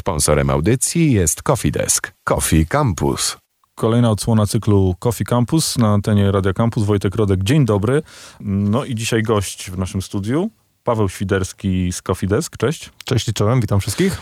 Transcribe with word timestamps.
Sponsorem 0.00 0.50
audycji 0.50 1.12
jest 1.12 1.42
Coffee 1.42 1.70
Desk. 1.70 2.12
Coffee 2.24 2.66
Campus. 2.66 3.36
Kolejna 3.74 4.10
odsłona 4.10 4.46
cyklu 4.46 4.94
Coffee 4.98 5.24
Campus 5.24 5.78
na 5.78 5.88
antenie 5.88 6.32
Radia 6.32 6.52
Campus. 6.52 6.84
Wojtek 6.84 7.14
Rodek, 7.14 7.42
dzień 7.42 7.64
dobry. 7.64 8.02
No 8.40 8.84
i 8.84 8.94
dzisiaj 8.94 9.22
gość 9.22 9.70
w 9.70 9.78
naszym 9.78 10.02
studiu, 10.02 10.50
Paweł 10.84 11.08
Świderski 11.08 11.92
z 11.92 12.02
Coffee 12.02 12.26
Desk. 12.26 12.56
Cześć. 12.56 12.90
Cześć 13.04 13.28
i 13.28 13.32
czołem, 13.34 13.60
witam 13.60 13.80
wszystkich. 13.80 14.18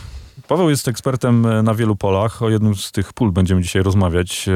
Paweł 0.48 0.70
jest 0.70 0.88
ekspertem 0.88 1.64
na 1.64 1.74
wielu 1.74 1.96
polach. 1.96 2.42
O 2.42 2.50
jednym 2.50 2.74
z 2.74 2.92
tych 2.92 3.12
pól 3.12 3.32
będziemy 3.32 3.62
dzisiaj 3.62 3.82
rozmawiać. 3.82 4.48
E, 4.48 4.52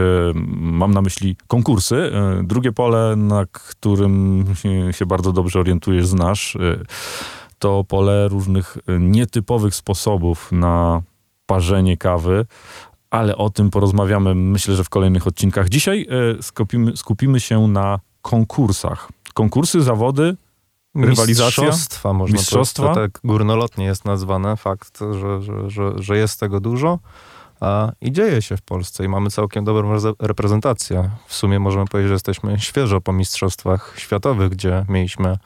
mam 0.56 0.94
na 0.94 1.02
myśli 1.02 1.36
konkursy. 1.46 1.96
E, 1.96 2.42
drugie 2.44 2.72
pole, 2.72 3.16
na 3.16 3.46
którym 3.52 4.44
się 4.90 5.06
bardzo 5.06 5.32
dobrze 5.32 5.60
orientujesz, 5.60 6.06
znasz, 6.06 6.56
e, 6.56 6.78
to 7.58 7.84
pole 7.84 8.28
różnych 8.28 8.78
nietypowych 9.00 9.74
sposobów 9.74 10.52
na 10.52 11.02
parzenie 11.54 11.96
kawy, 11.96 12.46
ale 13.10 13.36
o 13.36 13.50
tym 13.50 13.70
porozmawiamy 13.70 14.34
myślę, 14.34 14.74
że 14.74 14.84
w 14.84 14.88
kolejnych 14.88 15.26
odcinkach. 15.26 15.68
Dzisiaj 15.68 16.06
skupimy, 16.40 16.96
skupimy 16.96 17.40
się 17.40 17.68
na 17.68 18.00
konkursach. 18.22 19.08
Konkursy, 19.34 19.82
zawody, 19.82 20.36
rywalizacja. 20.94 21.64
Mistrzostwa, 21.64 22.12
można 22.12 22.36
Mistrzostwa? 22.36 22.82
powiedzieć. 22.82 23.12
To 23.12 23.20
tak 23.20 23.30
górnolotnie 23.30 23.84
jest 23.84 24.04
nazwane. 24.04 24.56
Fakt, 24.56 24.98
że, 25.20 25.42
że, 25.42 25.70
że, 25.70 25.92
że 25.96 26.16
jest 26.16 26.40
tego 26.40 26.60
dużo. 26.60 26.98
A, 27.60 27.92
I 28.00 28.12
dzieje 28.12 28.42
się 28.42 28.56
w 28.56 28.62
Polsce 28.62 29.04
i 29.04 29.08
mamy 29.08 29.30
całkiem 29.30 29.64
dobrą 29.64 29.96
reprezentację. 30.20 31.10
W 31.26 31.34
sumie 31.34 31.58
możemy 31.58 31.86
powiedzieć, 31.86 32.08
że 32.08 32.14
jesteśmy 32.14 32.60
świeżo 32.60 33.00
po 33.00 33.12
mistrzostwach 33.12 33.94
światowych, 33.96 34.50
gdzie 34.50 34.84
mieliśmy 34.88 35.36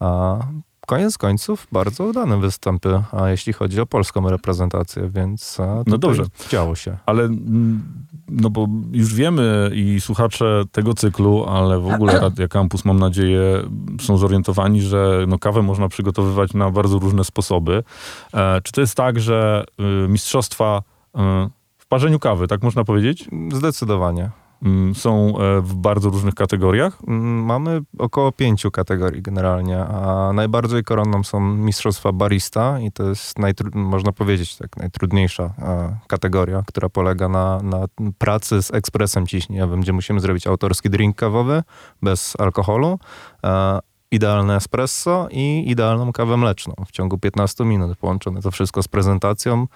a, 0.00 0.38
koniec 0.88 1.18
końców 1.18 1.66
bardzo 1.72 2.04
udane 2.04 2.40
występy, 2.40 3.02
a 3.12 3.28
jeśli 3.28 3.52
chodzi 3.52 3.80
o 3.80 3.86
polską 3.86 4.30
reprezentację, 4.30 5.10
więc 5.14 5.58
no 5.86 5.98
dobrze. 5.98 6.24
działo 6.50 6.74
się. 6.74 6.96
Ale 7.06 7.24
mm, 7.24 7.82
no 8.28 8.50
bo 8.50 8.66
już 8.92 9.14
wiemy 9.14 9.70
i 9.74 10.00
słuchacze 10.00 10.62
tego 10.72 10.94
cyklu, 10.94 11.44
ale 11.44 11.80
w 11.80 11.88
ogóle 11.88 12.20
Radia 12.20 12.48
Campus 12.48 12.84
mam 12.84 12.98
nadzieję 12.98 13.62
są 14.00 14.16
zorientowani, 14.16 14.82
że 14.82 15.24
no, 15.28 15.38
kawę 15.38 15.62
można 15.62 15.88
przygotowywać 15.88 16.54
na 16.54 16.70
bardzo 16.70 16.98
różne 16.98 17.24
sposoby. 17.24 17.82
E, 18.34 18.60
czy 18.62 18.72
to 18.72 18.80
jest 18.80 18.94
tak, 18.94 19.20
że 19.20 19.64
y, 20.04 20.08
mistrzostwa 20.08 20.82
y, 21.16 21.20
w 21.78 21.86
parzeniu 21.86 22.18
kawy, 22.18 22.46
tak 22.46 22.62
można 22.62 22.84
powiedzieć? 22.84 23.28
Zdecydowanie. 23.52 24.30
Mm, 24.62 24.94
są 24.94 25.38
e, 25.38 25.60
w 25.60 25.74
bardzo 25.74 26.10
różnych 26.10 26.34
kategoriach? 26.34 26.98
Mm, 27.08 27.44
mamy 27.44 27.80
około 27.98 28.32
pięciu 28.32 28.70
kategorii 28.70 29.22
generalnie, 29.22 29.80
a 29.80 30.32
najbardziej 30.32 30.84
koronną 30.84 31.24
są 31.24 31.40
mistrzostwa 31.40 32.12
barista 32.12 32.80
i 32.80 32.92
to 32.92 33.08
jest, 33.08 33.36
można 33.74 34.12
powiedzieć, 34.12 34.56
tak, 34.56 34.76
najtrudniejsza 34.76 35.42
e, 35.58 35.98
kategoria, 36.06 36.62
która 36.66 36.88
polega 36.88 37.28
na, 37.28 37.60
na 37.62 37.86
pracy 38.18 38.62
z 38.62 38.74
ekspresem 38.74 39.26
ciśnieniowym, 39.26 39.80
gdzie 39.80 39.92
musimy 39.92 40.20
zrobić 40.20 40.46
autorski 40.46 40.90
drink 40.90 41.16
kawowy 41.16 41.62
bez 42.02 42.40
alkoholu, 42.40 42.98
e, 43.44 43.78
idealne 44.10 44.56
espresso 44.56 45.28
i 45.30 45.64
idealną 45.70 46.12
kawę 46.12 46.36
mleczną 46.36 46.74
w 46.86 46.92
ciągu 46.92 47.18
15 47.18 47.64
minut. 47.64 47.98
Połączone 47.98 48.42
to 48.42 48.50
wszystko 48.50 48.82
z 48.82 48.88
prezentacją, 48.88 49.66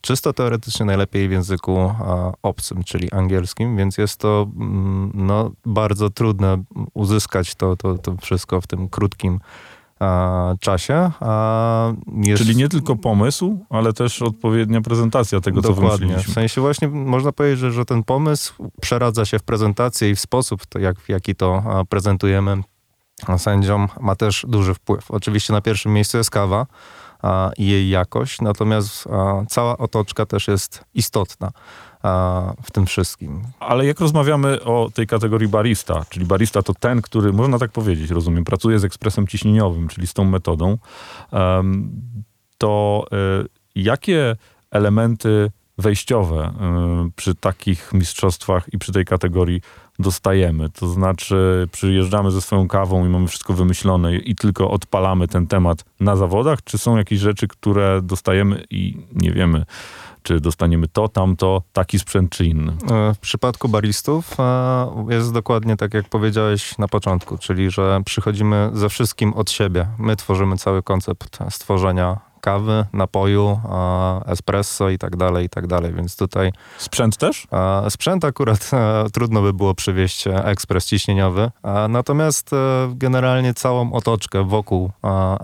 czysto 0.00 0.32
teoretycznie 0.32 0.86
najlepiej 0.86 1.28
w 1.28 1.32
języku 1.32 1.94
obcym, 2.42 2.84
czyli 2.84 3.12
angielskim, 3.12 3.76
więc 3.76 3.98
jest 3.98 4.20
to 4.20 4.46
mm, 4.56 5.10
no, 5.14 5.50
bardzo 5.66 6.10
trudne 6.10 6.62
uzyskać 6.94 7.54
to, 7.54 7.76
to, 7.76 7.98
to 7.98 8.16
wszystko 8.16 8.60
w 8.60 8.66
tym 8.66 8.88
krótkim 8.88 9.40
czasie. 10.60 11.10
Jest... 12.16 12.42
Czyli 12.42 12.56
nie 12.56 12.68
tylko 12.68 12.96
pomysł, 12.96 13.58
ale 13.70 13.92
też 13.92 14.22
odpowiednia 14.22 14.80
prezentacja 14.80 15.40
tego, 15.40 15.60
Dokładnie. 15.60 15.90
co 15.90 15.96
wymyśliliśmy. 15.98 16.32
W 16.32 16.34
sensie 16.34 16.60
właśnie 16.60 16.88
można 16.88 17.32
powiedzieć, 17.32 17.58
że, 17.58 17.72
że 17.72 17.84
ten 17.84 18.02
pomysł 18.02 18.70
przeradza 18.80 19.24
się 19.24 19.38
w 19.38 19.42
prezentację 19.42 20.10
i 20.10 20.14
w 20.14 20.20
sposób, 20.20 20.66
to 20.66 20.78
jak, 20.78 21.00
w 21.00 21.08
jaki 21.08 21.34
to 21.34 21.62
prezentujemy 21.88 22.62
sędziom, 23.38 23.88
ma 24.00 24.16
też 24.16 24.46
duży 24.48 24.74
wpływ. 24.74 25.10
Oczywiście 25.10 25.52
na 25.52 25.60
pierwszym 25.60 25.92
miejscu 25.92 26.16
jest 26.18 26.30
kawa, 26.30 26.66
i 27.58 27.66
jej 27.66 27.88
jakość, 27.88 28.40
natomiast 28.40 29.08
cała 29.48 29.78
otoczka 29.78 30.26
też 30.26 30.48
jest 30.48 30.84
istotna 30.94 31.50
w 32.62 32.70
tym 32.72 32.86
wszystkim. 32.86 33.42
Ale 33.60 33.86
jak 33.86 34.00
rozmawiamy 34.00 34.64
o 34.64 34.90
tej 34.94 35.06
kategorii 35.06 35.48
barista, 35.48 36.04
czyli 36.08 36.26
barista 36.26 36.62
to 36.62 36.74
ten, 36.74 37.02
który, 37.02 37.32
można 37.32 37.58
tak 37.58 37.70
powiedzieć, 37.70 38.10
rozumiem, 38.10 38.44
pracuje 38.44 38.78
z 38.78 38.84
ekspresem 38.84 39.26
ciśnieniowym, 39.26 39.88
czyli 39.88 40.06
z 40.06 40.12
tą 40.12 40.24
metodą, 40.24 40.78
to 42.58 43.04
e, 43.12 43.16
jakie 43.74 44.36
elementy 44.70 45.50
wejściowe 45.80 46.52
y, 47.06 47.10
przy 47.16 47.34
takich 47.34 47.92
mistrzostwach 47.92 48.72
i 48.72 48.78
przy 48.78 48.92
tej 48.92 49.04
kategorii 49.04 49.60
dostajemy. 49.98 50.70
To 50.70 50.88
znaczy, 50.88 51.68
przyjeżdżamy 51.72 52.30
ze 52.30 52.40
swoją 52.40 52.68
kawą 52.68 53.06
i 53.06 53.08
mamy 53.08 53.28
wszystko 53.28 53.52
wymyślone 53.52 54.16
i 54.16 54.34
tylko 54.34 54.70
odpalamy 54.70 55.28
ten 55.28 55.46
temat 55.46 55.84
na 56.00 56.16
zawodach, 56.16 56.58
czy 56.64 56.78
są 56.78 56.96
jakieś 56.96 57.18
rzeczy, 57.18 57.48
które 57.48 58.02
dostajemy 58.02 58.64
i 58.70 58.96
nie 59.12 59.32
wiemy, 59.32 59.64
czy 60.22 60.40
dostaniemy 60.40 60.88
to, 60.88 61.08
tamto, 61.08 61.62
taki 61.72 61.98
sprzęt 61.98 62.30
czy 62.30 62.46
inny? 62.46 62.72
E, 62.90 63.14
w 63.14 63.18
przypadku 63.18 63.68
baristów 63.68 64.40
e, 64.40 65.06
jest 65.08 65.32
dokładnie 65.32 65.76
tak, 65.76 65.94
jak 65.94 66.08
powiedziałeś 66.08 66.78
na 66.78 66.88
początku, 66.88 67.38
czyli 67.38 67.70
że 67.70 68.00
przychodzimy 68.06 68.70
ze 68.74 68.88
wszystkim 68.88 69.32
od 69.32 69.50
siebie. 69.50 69.86
My 69.98 70.16
tworzymy 70.16 70.56
cały 70.56 70.82
koncept 70.82 71.38
stworzenia 71.50 72.29
kawy, 72.40 72.84
napoju, 72.92 73.60
espresso 74.26 74.88
i 74.88 74.98
tak 74.98 75.16
dalej, 75.16 75.46
i 75.46 75.48
tak 75.48 75.66
dalej, 75.66 75.92
więc 75.94 76.16
tutaj... 76.16 76.52
Sprzęt 76.78 77.16
też? 77.16 77.46
Sprzęt 77.88 78.24
akurat 78.24 78.70
e, 78.72 79.04
trudno 79.12 79.42
by 79.42 79.52
było 79.52 79.74
przywieźć 79.74 80.26
e, 80.26 80.44
ekspres 80.44 80.86
ciśnieniowy, 80.86 81.50
natomiast 81.88 82.52
e, 82.52 82.56
generalnie 82.94 83.54
całą 83.54 83.92
otoczkę 83.92 84.44
wokół 84.44 84.90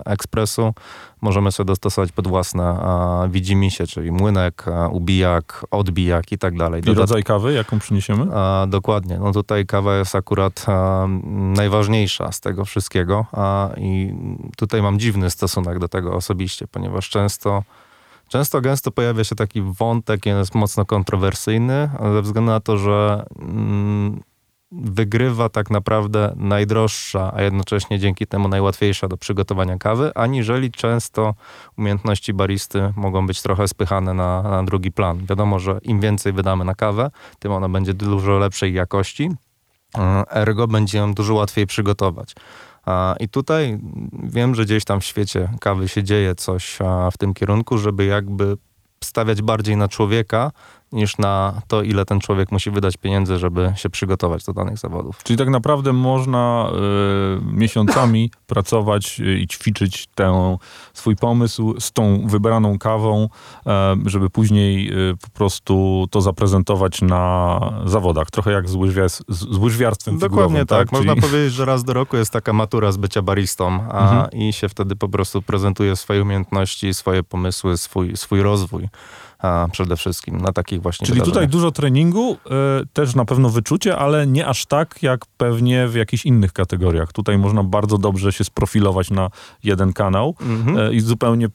ekspresu 0.05 0.73
możemy 1.21 1.51
sobie 1.51 1.67
dostosować 1.67 2.11
pod 2.11 2.27
własne 2.27 2.63
a, 2.63 3.27
widzimisię, 3.29 3.87
czyli 3.87 4.11
młynek, 4.11 4.67
a, 4.67 4.87
ubijak, 4.87 5.65
odbijak 5.71 6.31
i 6.31 6.37
tak 6.37 6.57
dalej. 6.57 6.81
I 6.85 6.93
rodzaj 6.93 7.23
kawy, 7.23 7.53
jaką 7.53 7.79
przyniesiemy? 7.79 8.35
A, 8.35 8.65
dokładnie. 8.69 9.19
No 9.19 9.31
tutaj 9.31 9.65
kawa 9.65 9.97
jest 9.97 10.15
akurat 10.15 10.65
a, 10.67 11.07
najważniejsza 11.31 12.31
z 12.31 12.39
tego 12.39 12.65
wszystkiego 12.65 13.25
a, 13.31 13.69
i 13.77 14.13
tutaj 14.57 14.81
mam 14.81 14.99
dziwny 14.99 15.29
stosunek 15.29 15.79
do 15.79 15.87
tego 15.87 16.15
osobiście, 16.15 16.67
ponieważ 16.67 17.09
często 17.09 17.63
Często 18.27 18.61
gęsto 18.61 18.91
pojawia 18.91 19.23
się 19.23 19.35
taki 19.35 19.61
wątek, 19.61 20.25
jest 20.25 20.55
mocno 20.55 20.85
kontrowersyjny, 20.85 21.89
ze 22.13 22.21
względu 22.21 22.51
na 22.51 22.59
to, 22.59 22.77
że 22.77 23.25
mm, 23.39 24.21
wygrywa 24.71 25.49
tak 25.49 25.69
naprawdę 25.69 26.33
najdroższa, 26.35 27.33
a 27.33 27.41
jednocześnie 27.41 27.99
dzięki 27.99 28.27
temu 28.27 28.47
najłatwiejsza 28.47 29.07
do 29.07 29.17
przygotowania 29.17 29.77
kawy, 29.77 30.11
aniżeli 30.15 30.71
często 30.71 31.33
umiejętności 31.77 32.33
baristy 32.33 32.93
mogą 32.95 33.27
być 33.27 33.41
trochę 33.41 33.67
spychane 33.67 34.13
na, 34.13 34.41
na 34.41 34.63
drugi 34.63 34.91
plan. 34.91 35.25
Wiadomo, 35.25 35.59
że 35.59 35.79
im 35.83 35.99
więcej 35.99 36.33
wydamy 36.33 36.65
na 36.65 36.75
kawę, 36.75 37.11
tym 37.39 37.51
ona 37.51 37.69
będzie 37.69 37.93
dużo 37.93 38.37
lepszej 38.37 38.73
jakości, 38.73 39.31
ergo 40.29 40.67
będzie 40.67 40.97
ją 40.97 41.13
dużo 41.13 41.33
łatwiej 41.33 41.67
przygotować. 41.67 42.35
I 43.19 43.29
tutaj 43.29 43.79
wiem, 44.13 44.55
że 44.55 44.65
gdzieś 44.65 44.85
tam 44.85 45.01
w 45.01 45.05
świecie 45.05 45.49
kawy 45.59 45.87
się 45.87 46.03
dzieje 46.03 46.35
coś 46.35 46.77
w 47.11 47.17
tym 47.17 47.33
kierunku, 47.33 47.77
żeby 47.77 48.05
jakby 48.05 48.57
stawiać 49.03 49.41
bardziej 49.41 49.77
na 49.77 49.87
człowieka, 49.87 50.51
niż 50.91 51.17
na 51.17 51.61
to, 51.67 51.81
ile 51.81 52.05
ten 52.05 52.19
człowiek 52.19 52.51
musi 52.51 52.71
wydać 52.71 52.97
pieniędzy, 52.97 53.37
żeby 53.37 53.73
się 53.75 53.89
przygotować 53.89 54.45
do 54.45 54.53
danych 54.53 54.77
zawodów. 54.77 55.23
Czyli 55.23 55.37
tak 55.37 55.49
naprawdę 55.49 55.93
można 55.93 56.69
y, 57.49 57.53
miesiącami 57.53 58.31
pracować 58.47 59.19
i 59.19 59.47
ćwiczyć 59.47 60.07
ten 60.15 60.33
swój 60.93 61.15
pomysł 61.15 61.79
z 61.79 61.91
tą 61.91 62.27
wybraną 62.27 62.79
kawą, 62.79 63.23
y, 63.25 63.69
żeby 64.09 64.29
później 64.29 64.93
y, 65.11 65.17
po 65.17 65.29
prostu 65.29 66.05
to 66.11 66.21
zaprezentować 66.21 67.01
na 67.01 67.59
zawodach. 67.85 68.31
Trochę 68.31 68.51
jak 68.51 68.69
z, 68.69 68.75
łyżwia, 68.75 69.09
z, 69.09 69.23
z 69.29 69.57
łyżwiarstwem 69.57 70.17
Dokładnie 70.17 70.65
tak. 70.65 70.67
tak. 70.79 70.91
Można 70.91 71.15
powiedzieć, 71.15 71.53
że 71.53 71.65
raz 71.65 71.83
do 71.83 71.93
roku 71.93 72.17
jest 72.17 72.31
taka 72.31 72.53
matura 72.53 72.91
z 72.91 72.97
bycia 72.97 73.21
baristą 73.21 73.79
a, 73.91 74.01
mhm. 74.01 74.31
i 74.31 74.53
się 74.53 74.69
wtedy 74.69 74.95
po 74.95 75.09
prostu 75.09 75.41
prezentuje 75.41 75.95
swoje 75.95 76.21
umiejętności, 76.21 76.93
swoje 76.93 77.23
pomysły, 77.23 77.77
swój, 77.77 78.17
swój 78.17 78.41
rozwój 78.41 78.89
przede 79.71 79.95
wszystkim 79.95 80.37
na 80.37 80.53
takich 80.53 80.81
właśnie 80.81 81.07
Czyli 81.07 81.21
tutaj 81.21 81.47
dużo 81.47 81.71
treningu, 81.71 82.37
y, 82.81 82.87
też 82.93 83.15
na 83.15 83.25
pewno 83.25 83.49
wyczucie, 83.49 83.97
ale 83.97 84.27
nie 84.27 84.47
aż 84.47 84.65
tak 84.65 85.03
jak 85.03 85.25
pewnie 85.37 85.87
w 85.87 85.95
jakichś 85.95 86.25
innych 86.25 86.53
kategoriach. 86.53 87.13
Tutaj 87.13 87.37
można 87.37 87.63
bardzo 87.63 87.97
dobrze 87.97 88.31
się 88.31 88.43
sprofilować 88.43 89.09
na 89.09 89.29
jeden 89.63 89.93
kanał 89.93 90.35
mhm. 90.41 90.77
y, 90.77 90.95
i 90.95 90.99
zupełnie 90.99 91.49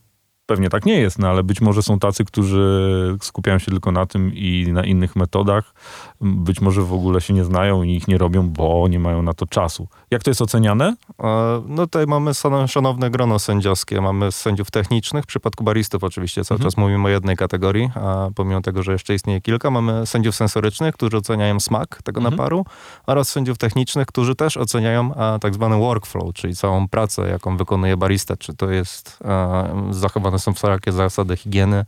Pewnie 0.47 0.69
tak 0.69 0.87
nie 0.87 1.00
jest, 1.00 1.19
no 1.19 1.29
ale 1.29 1.43
być 1.43 1.61
może 1.61 1.83
są 1.83 1.99
tacy, 1.99 2.25
którzy 2.25 3.19
skupiają 3.23 3.59
się 3.59 3.71
tylko 3.71 3.93
na 3.93 4.06
tym 4.06 4.35
i 4.35 4.67
na 4.73 4.85
innych 4.85 5.17
metodach. 5.17 5.75
Być 6.21 6.61
może 6.61 6.83
w 6.83 6.93
ogóle 6.93 7.21
się 7.21 7.35
nie 7.35 7.44
znają 7.44 7.83
i 7.83 7.97
ich 7.97 8.09
nie 8.09 8.19
robią, 8.19 8.49
bo 8.49 8.89
nie 8.89 8.99
mają 8.99 9.23
na 9.23 9.35
to 9.35 9.47
czasu. 9.47 9.89
Jak 10.11 10.23
to 10.23 10.31
jest 10.31 10.43
oceniane? 10.43 10.97
E, 11.23 11.62
no 11.67 11.87
tutaj 11.87 12.06
mamy 12.06 12.31
szanowne 12.67 13.11
grono 13.11 13.39
sędziowskie. 13.39 14.00
Mamy 14.00 14.33
sędziów 14.33 14.71
technicznych, 14.71 15.25
w 15.25 15.27
przypadku 15.27 15.65
baristów 15.65 16.05
oczywiście 16.05 16.44
cały 16.44 16.56
mhm. 16.56 16.71
czas 16.71 16.77
mówimy 16.77 17.05
o 17.05 17.09
jednej 17.09 17.37
kategorii, 17.37 17.91
a 17.94 18.29
pomimo 18.35 18.61
tego, 18.61 18.83
że 18.83 18.93
jeszcze 18.93 19.15
istnieje 19.15 19.41
kilka, 19.41 19.71
mamy 19.71 20.06
sędziów 20.06 20.35
sensorycznych, 20.35 20.94
którzy 20.94 21.17
oceniają 21.17 21.61
smak 21.61 22.03
tego 22.03 22.19
mhm. 22.19 22.35
naparu 22.37 22.65
oraz 23.06 23.29
sędziów 23.29 23.59
technicznych, 23.59 24.06
którzy 24.06 24.35
też 24.35 24.56
oceniają 24.56 25.15
a, 25.15 25.39
tak 25.39 25.55
zwany 25.55 25.77
workflow, 25.77 26.35
czyli 26.35 26.56
całą 26.56 26.89
pracę, 26.89 27.29
jaką 27.29 27.56
wykonuje 27.56 27.97
barista. 27.97 28.37
Czy 28.37 28.55
to 28.55 28.71
jest 28.71 29.19
a, 29.25 29.65
zachowane 29.91 30.31
są 30.38 30.55
wszelkie 30.55 30.93
zasady 30.93 31.37
higieny, 31.37 31.84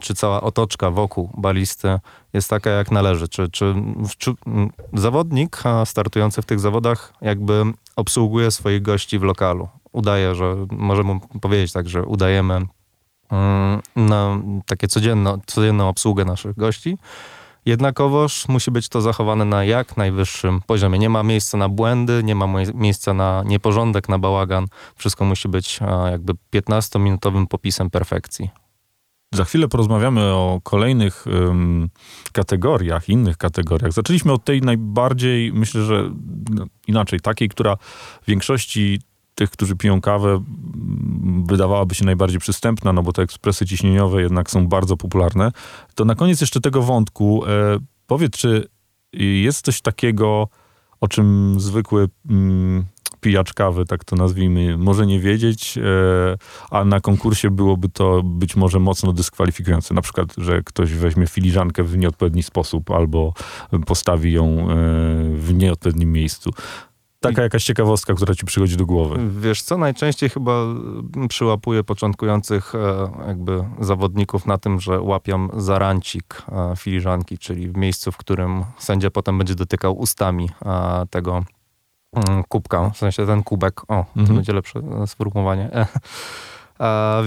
czy 0.00 0.14
cała 0.14 0.40
otoczka 0.40 0.90
wokół 0.90 1.30
balisty 1.36 1.98
jest 2.32 2.50
taka, 2.50 2.70
jak 2.70 2.90
należy. 2.90 3.28
Czy, 3.28 3.50
czy, 3.50 3.74
czy 4.18 4.32
zawodnik 4.92 5.62
startujący 5.84 6.42
w 6.42 6.46
tych 6.46 6.60
zawodach 6.60 7.12
jakby 7.20 7.62
obsługuje 7.96 8.50
swoich 8.50 8.82
gości 8.82 9.18
w 9.18 9.22
lokalu. 9.22 9.68
Udaje, 9.92 10.34
że 10.34 10.56
możemy 10.70 11.20
powiedzieć 11.40 11.72
tak, 11.72 11.88
że 11.88 12.02
udajemy 12.02 12.54
mm, 13.30 13.82
na 13.96 14.38
takie 14.66 14.88
codzienno, 14.88 15.38
codzienną 15.46 15.88
obsługę 15.88 16.24
naszych 16.24 16.56
gości. 16.56 16.98
Jednakowoż 17.66 18.48
musi 18.48 18.70
być 18.70 18.88
to 18.88 19.00
zachowane 19.00 19.44
na 19.44 19.64
jak 19.64 19.96
najwyższym 19.96 20.60
poziomie. 20.66 20.98
Nie 20.98 21.10
ma 21.10 21.22
miejsca 21.22 21.58
na 21.58 21.68
błędy, 21.68 22.22
nie 22.24 22.34
ma 22.34 22.46
miejsca 22.74 23.14
na 23.14 23.42
nieporządek, 23.46 24.08
na 24.08 24.18
bałagan. 24.18 24.66
Wszystko 24.96 25.24
musi 25.24 25.48
być 25.48 25.80
jakby 26.10 26.32
15-minutowym 26.54 27.46
popisem 27.46 27.90
perfekcji. 27.90 28.50
Za 29.32 29.44
chwilę 29.44 29.68
porozmawiamy 29.68 30.22
o 30.22 30.60
kolejnych 30.62 31.24
kategoriach, 32.32 33.08
innych 33.08 33.36
kategoriach. 33.36 33.92
Zaczęliśmy 33.92 34.32
od 34.32 34.44
tej 34.44 34.60
najbardziej, 34.60 35.52
myślę, 35.52 35.82
że 35.82 36.10
no, 36.50 36.64
inaczej, 36.86 37.20
takiej, 37.20 37.48
która 37.48 37.76
w 38.22 38.26
większości 38.26 39.00
tych, 39.34 39.50
którzy 39.50 39.76
piją 39.76 40.00
kawę, 40.00 40.44
wydawałaby 41.46 41.94
się 41.94 42.04
najbardziej 42.04 42.40
przystępna, 42.40 42.92
no 42.92 43.02
bo 43.02 43.12
te 43.12 43.22
ekspresy 43.22 43.66
ciśnieniowe 43.66 44.22
jednak 44.22 44.50
są 44.50 44.66
bardzo 44.66 44.96
popularne. 44.96 45.52
To 45.94 46.04
na 46.04 46.14
koniec 46.14 46.40
jeszcze 46.40 46.60
tego 46.60 46.82
wątku, 46.82 47.46
e, 47.46 47.78
powiedz, 48.06 48.32
czy 48.32 48.68
jest 49.12 49.64
coś 49.64 49.80
takiego, 49.80 50.48
o 51.00 51.08
czym 51.08 51.56
zwykły 51.60 52.08
mm, 52.30 52.84
pijacz 53.24 53.52
kawy, 53.52 53.84
tak 53.84 54.04
to 54.04 54.16
nazwijmy, 54.16 54.78
może 54.78 55.06
nie 55.06 55.20
wiedzieć, 55.20 55.78
e, 55.78 55.82
a 56.70 56.84
na 56.84 57.00
konkursie 57.00 57.50
byłoby 57.50 57.88
to 57.88 58.22
być 58.22 58.56
może 58.56 58.78
mocno 58.78 59.12
dyskwalifikujące. 59.12 59.94
Na 59.94 60.02
przykład, 60.02 60.28
że 60.38 60.62
ktoś 60.62 60.92
weźmie 60.92 61.26
filiżankę 61.26 61.82
w 61.82 61.98
nieodpowiedni 61.98 62.42
sposób 62.42 62.90
albo 62.90 63.32
postawi 63.86 64.32
ją 64.32 64.44
e, 64.44 64.74
w 65.34 65.54
nieodpowiednim 65.54 66.12
miejscu. 66.12 66.50
Taka 67.28 67.42
jakaś 67.42 67.64
ciekawostka, 67.64 68.14
która 68.14 68.34
ci 68.34 68.46
przychodzi 68.46 68.76
do 68.76 68.86
głowy. 68.86 69.30
Wiesz 69.40 69.62
co, 69.62 69.78
najczęściej 69.78 70.28
chyba 70.28 70.52
przyłapuje 71.28 71.84
początkujących 71.84 72.74
e, 72.74 73.10
jakby 73.28 73.64
zawodników 73.80 74.46
na 74.46 74.58
tym, 74.58 74.80
że 74.80 75.00
łapią 75.00 75.48
zarancik 75.60 76.42
filiżanki, 76.76 77.38
czyli 77.38 77.68
w 77.68 77.76
miejscu, 77.76 78.12
w 78.12 78.16
którym 78.16 78.64
sędzia 78.78 79.10
potem 79.10 79.38
będzie 79.38 79.54
dotykał 79.54 79.98
ustami 79.98 80.50
tego 81.10 81.44
Mm, 82.14 82.44
kubka, 82.48 82.90
w 82.90 82.96
sensie 82.96 83.26
ten 83.26 83.42
kubek, 83.42 83.90
o, 83.90 83.98
mhm. 83.98 84.26
to 84.26 84.34
będzie 84.34 84.52
lepsze 84.52 84.80
sformułowanie. 85.06 85.70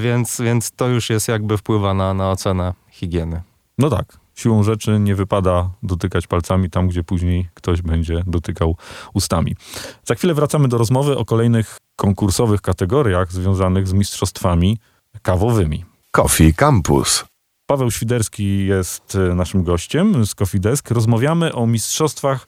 Więc, 0.01 0.41
więc 0.41 0.71
to 0.71 0.87
już 0.87 1.09
jest 1.09 1.27
jakby 1.27 1.57
wpływa 1.57 1.93
na, 1.93 2.13
na 2.13 2.31
ocenę 2.31 2.73
higieny. 2.89 3.41
No 3.77 3.89
tak. 3.89 4.17
Siłą 4.37 4.63
rzeczy 4.63 4.99
nie 4.99 5.15
wypada 5.15 5.69
dotykać 5.83 6.27
palcami 6.27 6.69
tam, 6.69 6.87
gdzie 6.87 7.03
później 7.03 7.49
ktoś 7.53 7.81
będzie 7.81 8.23
dotykał 8.27 8.77
ustami. 9.13 9.55
Za 10.03 10.15
chwilę 10.15 10.33
wracamy 10.33 10.67
do 10.67 10.77
rozmowy 10.77 11.17
o 11.17 11.25
kolejnych 11.25 11.77
konkursowych 11.95 12.61
kategoriach 12.61 13.31
związanych 13.31 13.87
z 13.87 13.93
mistrzostwami 13.93 14.77
kawowymi. 15.21 15.85
Coffee 16.11 16.53
Campus. 16.53 17.25
Paweł 17.65 17.91
Świderski 17.91 18.65
jest 18.65 19.15
e, 19.15 19.35
naszym 19.35 19.63
gościem 19.63 20.25
z 20.25 20.35
Coffee 20.35 20.59
Desk. 20.59 20.91
Rozmawiamy 20.91 21.53
o 21.53 21.67
mistrzostwach 21.67 22.47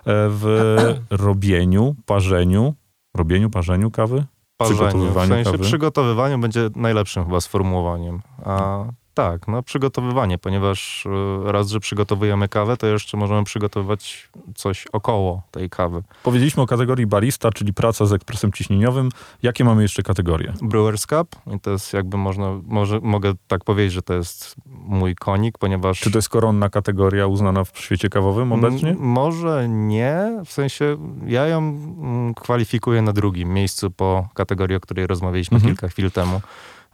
E, 0.00 0.28
w 0.28 0.76
robieniu, 1.10 1.94
parzeniu, 2.06 2.74
robieniu, 3.16 3.50
parzeniu 3.50 3.90
kawy? 3.90 4.24
Parzeniu, 4.56 5.12
w 5.12 5.26
sensie 5.28 5.52
kawy? 5.52 5.64
przygotowywaniu 5.64 6.38
będzie 6.38 6.70
najlepszym 6.76 7.24
chyba 7.24 7.40
sformułowaniem. 7.40 8.20
A 8.44 8.84
tak, 9.20 9.48
no 9.48 9.62
przygotowywanie, 9.62 10.38
ponieważ 10.38 11.06
e, 11.46 11.52
raz, 11.52 11.68
że 11.68 11.80
przygotowujemy 11.80 12.48
kawę, 12.48 12.76
to 12.76 12.86
jeszcze 12.86 13.16
możemy 13.16 13.44
przygotowywać 13.44 14.28
coś 14.54 14.86
około 14.86 15.42
tej 15.50 15.70
kawy. 15.70 16.02
Powiedzieliśmy 16.22 16.62
o 16.62 16.66
kategorii 16.66 17.06
barista, 17.06 17.50
czyli 17.50 17.72
praca 17.72 18.06
z 18.06 18.12
ekspresem 18.12 18.52
ciśnieniowym. 18.52 19.08
Jakie 19.42 19.64
mamy 19.64 19.82
jeszcze 19.82 20.02
kategorie? 20.02 20.52
Brewers 20.62 21.06
Cup 21.06 21.36
i 21.56 21.60
to 21.60 21.70
jest 21.70 21.92
jakby 21.92 22.16
można, 22.16 22.60
może, 22.64 23.00
mogę 23.00 23.32
tak 23.48 23.64
powiedzieć, 23.64 23.92
że 23.92 24.02
to 24.02 24.14
jest 24.14 24.54
mój 24.66 25.14
konik, 25.14 25.58
ponieważ... 25.58 26.00
Czy 26.00 26.10
to 26.10 26.18
jest 26.18 26.28
koronna 26.28 26.68
kategoria 26.68 27.26
uznana 27.26 27.64
w 27.64 27.78
świecie 27.78 28.08
kawowym 28.08 28.52
obecnie? 28.52 28.94
może 28.98 29.68
nie, 29.68 30.42
w 30.44 30.52
sensie 30.52 30.96
ja 31.26 31.46
ją 31.46 31.58
mm, 31.58 32.34
kwalifikuję 32.34 33.02
na 33.02 33.12
drugim 33.12 33.52
miejscu 33.52 33.90
po 33.90 34.28
kategorii, 34.34 34.76
o 34.76 34.80
której 34.80 35.06
rozmawialiśmy 35.06 35.54
mhm. 35.54 35.74
kilka 35.74 35.88
chwil 35.88 36.10
temu. 36.10 36.40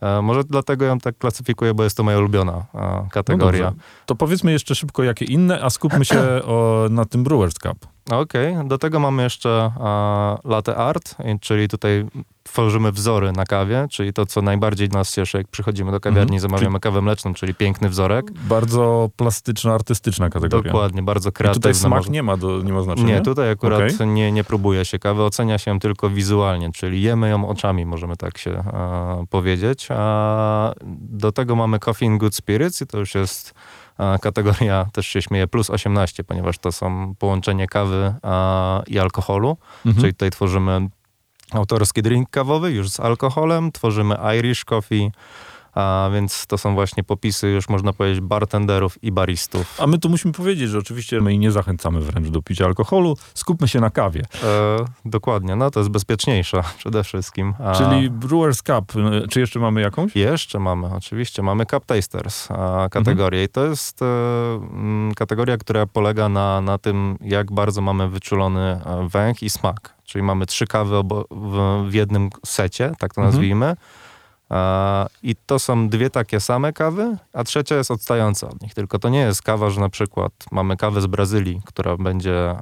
E, 0.00 0.22
może 0.22 0.44
dlatego 0.44 0.84
ją 0.84 0.98
tak 0.98 1.18
klasyfikuję, 1.18 1.74
bo 1.74 1.84
jest 1.84 1.96
to 1.96 2.02
moja 2.02 2.18
ulubiona 2.18 2.66
e, 2.74 3.08
kategoria. 3.10 3.70
No 3.70 3.82
to 4.06 4.14
powiedzmy 4.14 4.52
jeszcze 4.52 4.74
szybko, 4.74 5.02
jakie 5.02 5.24
inne, 5.24 5.62
a 5.62 5.70
skupmy 5.70 6.04
się 6.04 6.20
o, 6.44 6.86
na 6.90 7.04
tym 7.04 7.24
Brewers 7.24 7.54
Cup. 7.54 7.95
Okej, 8.10 8.52
okay. 8.52 8.68
do 8.68 8.78
tego 8.78 9.00
mamy 9.00 9.22
jeszcze 9.22 9.70
uh, 9.76 10.50
latte 10.50 10.76
art, 10.76 11.16
czyli 11.40 11.68
tutaj 11.68 12.06
tworzymy 12.42 12.92
wzory 12.92 13.32
na 13.32 13.44
kawie, 13.44 13.86
czyli 13.90 14.12
to, 14.12 14.26
co 14.26 14.42
najbardziej 14.42 14.88
nas 14.88 15.14
cieszy, 15.14 15.38
jak 15.38 15.48
przychodzimy 15.48 15.92
do 15.92 16.00
kawiarni, 16.00 16.36
mm. 16.36 16.40
zamawiamy 16.40 16.80
kawę 16.80 17.02
mleczną, 17.02 17.34
czyli 17.34 17.54
piękny 17.54 17.88
wzorek. 17.88 18.32
Bardzo 18.32 19.10
plastyczna, 19.16 19.74
artystyczna 19.74 20.30
kategoria. 20.30 20.72
Dokładnie, 20.72 21.02
bardzo 21.02 21.32
kreatywna. 21.32 21.58
I 21.58 21.62
tutaj 21.62 21.74
smak 21.74 21.98
może... 21.98 22.10
nie 22.10 22.22
ma, 22.22 22.36
do, 22.36 22.62
nie 22.62 22.72
ma 22.72 22.82
znaczenia? 22.82 23.14
Nie, 23.14 23.22
tutaj 23.22 23.50
akurat 23.50 23.92
okay. 23.94 24.06
nie, 24.06 24.32
nie 24.32 24.44
próbuje 24.44 24.84
się 24.84 24.98
kawy, 24.98 25.22
ocenia 25.22 25.58
się 25.58 25.70
ją 25.70 25.78
tylko 25.78 26.10
wizualnie, 26.10 26.72
czyli 26.72 27.02
jemy 27.02 27.28
ją 27.28 27.48
oczami, 27.48 27.86
możemy 27.86 28.16
tak 28.16 28.38
się 28.38 28.50
uh, 28.50 29.28
powiedzieć. 29.30 29.88
A 29.90 30.72
do 31.00 31.32
tego 31.32 31.56
mamy 31.56 31.78
Coffee 31.78 32.04
in 32.04 32.18
Good 32.18 32.34
Spirits 32.34 32.82
i 32.82 32.86
to 32.86 32.98
już 32.98 33.14
jest 33.14 33.54
kategoria 34.20 34.86
też 34.92 35.06
się 35.06 35.22
śmieje 35.22 35.46
plus 35.46 35.70
18, 35.70 36.24
ponieważ 36.24 36.58
to 36.58 36.72
są 36.72 37.14
połączenie 37.18 37.66
kawy 37.66 38.14
i 38.86 38.98
alkoholu, 38.98 39.56
mhm. 39.86 40.00
czyli 40.00 40.12
tutaj 40.12 40.30
tworzymy 40.30 40.88
autorski 41.52 42.02
drink 42.02 42.30
kawowy 42.30 42.72
już 42.72 42.90
z 42.90 43.00
alkoholem, 43.00 43.72
tworzymy 43.72 44.16
Irish 44.38 44.64
Coffee, 44.64 45.10
a 45.76 46.10
więc 46.14 46.46
to 46.46 46.58
są 46.58 46.74
właśnie 46.74 47.04
popisy 47.04 47.48
już 47.48 47.68
można 47.68 47.92
powiedzieć 47.92 48.20
bartenderów 48.20 49.04
i 49.04 49.12
baristów. 49.12 49.80
A 49.80 49.86
my 49.86 49.98
tu 49.98 50.08
musimy 50.08 50.34
powiedzieć, 50.34 50.70
że 50.70 50.78
oczywiście 50.78 51.20
my 51.20 51.38
nie 51.38 51.50
zachęcamy 51.50 52.00
wręcz 52.00 52.28
do 52.28 52.42
picia 52.42 52.64
alkoholu, 52.64 53.16
skupmy 53.34 53.68
się 53.68 53.80
na 53.80 53.90
kawie. 53.90 54.22
E, 54.44 54.76
dokładnie, 55.04 55.56
no 55.56 55.70
to 55.70 55.80
jest 55.80 55.90
bezpieczniejsza 55.90 56.62
przede 56.78 57.04
wszystkim. 57.04 57.54
A... 57.64 57.74
Czyli 57.74 58.10
Brewers 58.10 58.62
Cup, 58.62 58.92
e, 58.96 59.28
czy 59.28 59.40
jeszcze 59.40 59.58
mamy 59.58 59.80
jakąś? 59.80 60.16
Jeszcze 60.16 60.58
mamy, 60.58 60.94
oczywiście, 60.94 61.42
mamy 61.42 61.66
Cup 61.66 61.86
Tasters 61.86 62.48
kategorię 62.90 63.40
mhm. 63.40 63.44
i 63.44 63.48
to 63.48 63.64
jest 63.64 64.02
e, 64.02 64.04
m, 64.04 65.12
kategoria, 65.16 65.56
która 65.56 65.86
polega 65.86 66.28
na, 66.28 66.60
na 66.60 66.78
tym, 66.78 67.18
jak 67.20 67.52
bardzo 67.52 67.80
mamy 67.80 68.08
wyczulony 68.08 68.60
e, 68.60 69.08
węch 69.08 69.42
i 69.42 69.50
smak. 69.50 69.94
Czyli 70.04 70.22
mamy 70.22 70.46
trzy 70.46 70.66
kawy 70.66 71.02
w, 71.30 71.84
w 71.90 71.94
jednym 71.94 72.30
secie, 72.46 72.92
tak 72.98 73.14
to 73.14 73.20
mhm. 73.20 73.34
nazwijmy. 73.34 73.76
I 75.22 75.34
to 75.46 75.58
są 75.58 75.88
dwie 75.88 76.10
takie 76.10 76.40
same 76.40 76.72
kawy, 76.72 77.16
a 77.32 77.44
trzecia 77.44 77.76
jest 77.76 77.90
odstająca 77.90 78.48
od 78.48 78.62
nich. 78.62 78.74
Tylko 78.74 78.98
to 78.98 79.08
nie 79.08 79.18
jest 79.18 79.42
kawa, 79.42 79.70
że 79.70 79.80
na 79.80 79.88
przykład 79.88 80.32
mamy 80.52 80.76
kawę 80.76 81.00
z 81.00 81.06
Brazylii, 81.06 81.60
która 81.64 81.96
będzie 81.96 82.56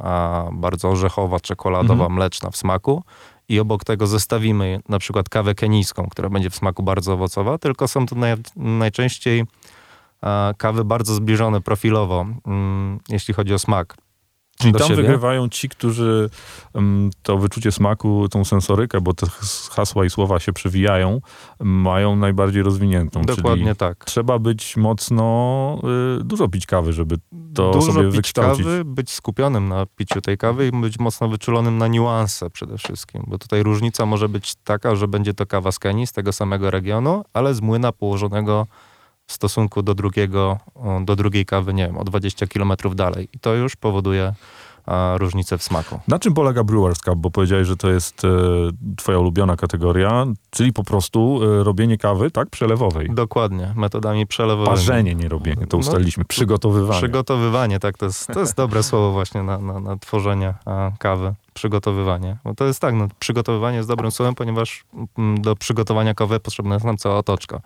bardzo 0.52 0.88
orzechowa, 0.88 1.40
czekoladowa, 1.40 1.92
mhm. 1.92 2.12
mleczna 2.12 2.50
w 2.50 2.56
smaku 2.56 3.02
i 3.48 3.60
obok 3.60 3.84
tego 3.84 4.06
zestawimy 4.06 4.80
na 4.88 4.98
przykład 4.98 5.28
kawę 5.28 5.54
kenijską, 5.54 6.08
która 6.10 6.28
będzie 6.28 6.50
w 6.50 6.56
smaku 6.56 6.82
bardzo 6.82 7.12
owocowa, 7.12 7.58
tylko 7.58 7.88
są 7.88 8.06
to 8.06 8.14
naj, 8.16 8.36
najczęściej 8.56 9.44
kawy 10.56 10.84
bardzo 10.84 11.14
zbliżone 11.14 11.60
profilowo, 11.60 12.26
mm, 12.46 13.00
jeśli 13.08 13.34
chodzi 13.34 13.54
o 13.54 13.58
smak. 13.58 13.96
Czyli 14.58 14.72
tam 14.72 14.88
siebie. 14.88 15.02
wygrywają 15.02 15.48
ci, 15.48 15.68
którzy 15.68 16.30
mm, 16.74 17.10
to 17.22 17.38
wyczucie 17.38 17.72
smaku, 17.72 18.28
tą 18.28 18.44
sensorykę, 18.44 19.00
bo 19.00 19.14
te 19.14 19.26
hasła 19.70 20.04
i 20.04 20.10
słowa 20.10 20.40
się 20.40 20.52
przewijają, 20.52 21.20
mają 21.60 22.16
najbardziej 22.16 22.62
rozwiniętą. 22.62 23.22
Dokładnie 23.22 23.64
Czyli 23.64 23.76
tak. 23.76 24.04
trzeba 24.04 24.38
być 24.38 24.76
mocno, 24.76 25.78
y, 26.20 26.24
dużo 26.24 26.48
pić 26.48 26.66
kawy, 26.66 26.92
żeby 26.92 27.16
to 27.54 27.70
Dużo 27.70 27.92
sobie 27.92 28.06
pić 28.06 28.16
wykształcić. 28.16 28.64
kawy, 28.64 28.84
być 28.84 29.10
skupionym 29.10 29.68
na 29.68 29.86
piciu 29.86 30.20
tej 30.20 30.38
kawy 30.38 30.66
i 30.66 30.70
być 30.70 30.98
mocno 30.98 31.28
wyczulonym 31.28 31.78
na 31.78 31.88
niuanse 31.88 32.50
przede 32.50 32.78
wszystkim, 32.78 33.24
bo 33.26 33.38
tutaj 33.38 33.62
różnica 33.62 34.06
może 34.06 34.28
być 34.28 34.54
taka, 34.64 34.96
że 34.96 35.08
będzie 35.08 35.34
to 35.34 35.46
kawa 35.46 35.72
z 35.72 35.78
Kenii, 35.78 36.06
z 36.06 36.12
tego 36.12 36.32
samego 36.32 36.70
regionu, 36.70 37.24
ale 37.32 37.54
z 37.54 37.60
młyna 37.60 37.92
położonego 37.92 38.66
w 39.26 39.32
stosunku 39.32 39.82
do 39.82 39.94
drugiego, 39.94 40.58
do 41.04 41.16
drugiej 41.16 41.46
kawy, 41.46 41.74
nie 41.74 41.86
wiem, 41.86 41.98
o 41.98 42.04
20 42.04 42.46
km 42.46 42.72
dalej. 42.94 43.28
I 43.32 43.38
to 43.38 43.54
już 43.54 43.76
powoduje 43.76 44.34
a, 44.86 45.14
różnicę 45.18 45.58
w 45.58 45.62
smaku. 45.62 46.00
Na 46.08 46.18
czym 46.18 46.34
polega 46.34 46.64
Brewers 46.64 46.98
Cup? 46.98 47.14
Bo 47.18 47.30
powiedziałeś, 47.30 47.68
że 47.68 47.76
to 47.76 47.90
jest 47.90 48.24
e, 48.24 48.28
twoja 48.96 49.18
ulubiona 49.18 49.56
kategoria, 49.56 50.26
czyli 50.50 50.72
po 50.72 50.84
prostu 50.84 51.40
e, 51.60 51.64
robienie 51.64 51.98
kawy, 51.98 52.30
tak? 52.30 52.50
Przelewowej. 52.50 53.10
Dokładnie, 53.10 53.72
metodami 53.76 54.26
przelewowymi. 54.26 54.76
Parzenie, 54.76 55.14
nie 55.14 55.28
robienie, 55.28 55.66
to 55.66 55.76
No, 55.76 55.80
ustaliliśmy. 55.80 56.24
Przygotowywanie. 56.24 56.98
Przygotowywanie, 57.00 57.80
tak, 57.80 57.98
to 57.98 58.06
jest, 58.06 58.26
to 58.26 58.40
jest 58.40 58.56
dobre 58.56 58.82
słowo 58.82 59.12
właśnie 59.12 59.42
na, 59.42 59.58
na, 59.58 59.80
na 59.80 59.96
tworzenie 59.96 60.54
kawy. 60.98 61.34
Przygotowywanie. 61.54 62.36
Bo 62.44 62.54
to 62.54 62.64
jest 62.64 62.80
tak, 62.80 62.94
no, 62.94 63.08
przygotowywanie 63.18 63.76
jest 63.76 63.88
dobrym 63.88 64.10
słowem, 64.10 64.34
ponieważ 64.34 64.84
mm, 65.18 65.42
do 65.42 65.56
przygotowania 65.56 66.14
kawy 66.14 66.40
potrzebna 66.40 66.74
jest 66.74 66.86
nam 66.86 66.96
cała 66.96 67.18
otoczka. 67.18 67.60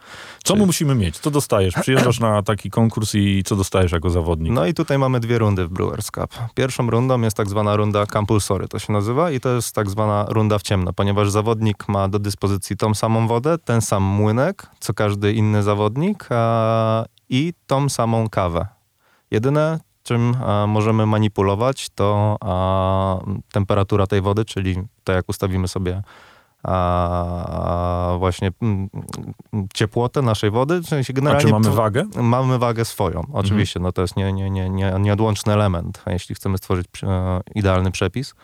Co 0.45 0.57
my 0.57 0.67
musimy 0.67 0.95
mieć? 0.95 1.19
Co 1.19 1.31
dostajesz? 1.31 1.75
Przyjeżdżasz 1.75 2.21
na 2.21 2.43
taki 2.43 2.71
konkurs 2.71 3.15
i 3.15 3.43
co 3.45 3.57
dostajesz 3.57 3.93
jako 3.93 4.11
zawodnik? 4.11 4.53
No 4.53 4.67
i 4.67 4.75
tutaj 4.75 4.99
mamy 4.99 5.21
dwie 5.21 5.39
rundy 5.39 5.67
w 5.67 5.69
Brewers 5.69 6.07
Cup. 6.07 6.35
Pierwszą 6.55 6.91
rundą 6.91 7.21
jest 7.21 7.37
tak 7.37 7.49
zwana 7.49 7.77
runda 7.77 8.07
Compulsory, 8.07 8.69
to 8.69 8.79
się 8.79 8.93
nazywa, 8.93 9.31
i 9.31 9.41
to 9.41 9.49
jest 9.49 9.75
tak 9.75 9.91
zwana 9.91 10.27
runda 10.29 10.59
w 10.59 10.63
ciemno, 10.63 10.93
ponieważ 10.93 11.31
zawodnik 11.31 11.89
ma 11.89 12.09
do 12.09 12.19
dyspozycji 12.19 12.77
tą 12.77 12.95
samą 12.95 13.29
wodę, 13.29 13.59
ten 13.59 13.81
sam 13.81 14.03
młynek, 14.03 14.67
co 14.81 14.95
każdy 14.95 15.33
inny 15.33 15.63
zawodnik 15.63 16.29
a, 16.31 17.05
i 17.29 17.53
tą 17.67 17.89
samą 17.89 18.29
kawę. 18.29 18.67
Jedyne, 19.31 19.81
czym 20.09 20.35
a, 20.45 20.67
możemy 20.67 21.07
manipulować, 21.07 21.89
to 21.95 22.37
a, 22.41 23.19
temperatura 23.53 24.07
tej 24.07 24.21
wody, 24.21 24.45
czyli 24.45 24.77
to 25.05 25.13
jak 25.13 25.29
ustawimy 25.29 25.69
sobie 25.69 26.03
a, 26.63 28.15
właśnie 28.19 28.51
mm, 28.63 28.89
ciepłotę 29.75 30.23
naszej 30.23 30.51
wody. 30.51 30.81
W 30.81 30.87
sensie 30.87 31.13
A 31.13 31.17
generalnie 31.17 31.45
czy 31.45 31.53
mamy 31.53 31.71
wagę? 31.71 32.05
Mamy 32.17 32.59
wagę 32.59 32.85
swoją, 32.85 33.23
oczywiście, 33.33 33.81
no 33.81 33.93
to 33.93 34.03
jest 34.03 34.17
nie, 34.17 34.33
nie, 34.33 34.51
nie, 34.51 34.71
nie, 34.71 34.95
nieodłączny 35.01 35.53
element, 35.53 36.03
jeśli 36.07 36.35
chcemy 36.35 36.59
stworzyć 36.59 36.87
e, 37.03 37.41
idealny 37.55 37.91
przepis. 37.91 38.35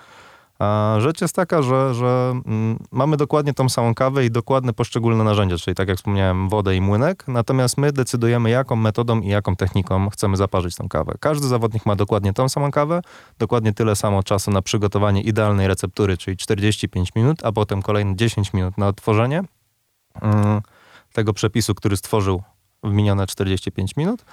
A 0.59 0.97
rzecz 0.99 1.21
jest 1.21 1.37
taka, 1.37 1.63
że, 1.63 1.95
że 1.95 2.35
mm, 2.47 2.79
mamy 2.93 3.17
dokładnie 3.17 3.55
tą 3.55 3.69
samą 3.69 3.95
kawę 3.95 4.25
i 4.25 4.31
dokładne 4.31 4.73
poszczególne 4.73 5.25
narzędzia, 5.25 5.57
czyli 5.57 5.75
tak 5.75 5.89
jak 5.89 5.97
wspomniałem, 5.97 6.49
wodę 6.49 6.77
i 6.77 6.81
młynek, 6.81 7.25
natomiast 7.29 7.79
my 7.79 7.93
decydujemy, 7.93 8.51
jaką 8.51 8.77
metodą 8.77 9.21
i 9.21 9.29
jaką 9.29 9.57
techniką 9.57 10.11
chcemy 10.11 10.37
zaparzyć 10.37 10.77
tą 10.77 10.89
kawę. 10.89 11.15
Każdy 11.21 11.49
zawodnik 11.49 11.87
ma 11.87 11.97
dokładnie 11.97 12.33
tą 12.33 12.49
samą 12.49 12.71
kawę, 12.71 13.03
dokładnie 13.39 13.73
tyle 13.73 13.97
samo 13.97 14.23
czasu 14.23 14.51
na 14.51 14.63
przygotowanie 14.63 15.23
idealnej 15.23 15.69
receptury, 15.69 16.17
czyli 16.17 16.37
45 16.37 17.15
minut, 17.15 17.45
a 17.45 17.53
potem 17.53 17.83
kolejne 17.83 18.17
10 18.17 18.53
minut 18.53 18.79
na 18.79 18.89
odtworzenie 18.89 19.43
mm, 20.23 20.61
tego 21.13 21.33
przepisu, 21.33 21.75
który 21.75 21.97
stworzył 21.97 22.43
w 22.85 22.93
minione 22.93 23.27
45 23.27 23.97
minut. 23.97 24.25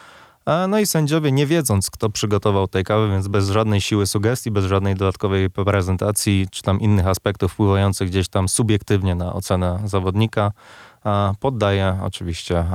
No 0.67 0.79
i 0.79 0.86
sędziowie, 0.86 1.31
nie 1.31 1.45
wiedząc, 1.45 1.89
kto 1.89 2.10
przygotował 2.10 2.67
tej 2.67 2.83
kawy, 2.83 3.10
więc 3.10 3.27
bez 3.27 3.50
żadnej 3.50 3.81
siły 3.81 4.07
sugestii, 4.07 4.51
bez 4.51 4.65
żadnej 4.65 4.95
dodatkowej 4.95 5.50
prezentacji, 5.50 6.48
czy 6.51 6.62
tam 6.62 6.79
innych 6.79 7.07
aspektów 7.07 7.53
wpływających 7.53 8.10
gdzieś 8.10 8.29
tam 8.29 8.50
subiektywnie 8.50 9.15
na 9.15 9.33
ocenę 9.33 9.79
zawodnika, 9.86 10.51
poddaje 11.39 12.00
oczywiście 12.03 12.65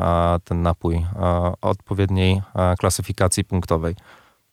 ten 0.45 0.63
napój 0.63 1.07
odpowiedniej 1.61 2.43
klasyfikacji 2.79 3.45
punktowej. 3.45 3.95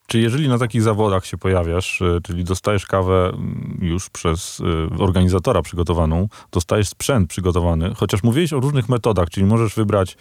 Czy 0.06 0.18
jeżeli 0.18 0.48
na 0.48 0.58
takich 0.58 0.82
zawodach 0.82 1.26
się 1.26 1.38
pojawiasz, 1.38 2.00
y, 2.00 2.20
czyli 2.22 2.44
dostajesz 2.44 2.86
kawę 2.86 3.28
mm, 3.34 3.78
już 3.82 4.10
przez 4.10 4.60
y, 4.60 4.64
organizatora 4.98 5.62
przygotowaną, 5.62 6.28
dostajesz 6.52 6.88
sprzęt 6.88 7.30
przygotowany, 7.30 7.94
chociaż 7.94 8.22
mówiłeś 8.22 8.52
o 8.52 8.60
różnych 8.60 8.88
metodach, 8.88 9.30
czyli 9.30 9.46
możesz 9.46 9.74
wybrać 9.74 10.16